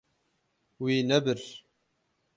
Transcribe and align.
Wî 0.83 0.95
nebir. 1.09 1.39